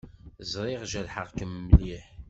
Ẓriɣ 0.51 0.81
jerḥeɣ-kem 0.91 1.51
mliḥ. 1.67 2.05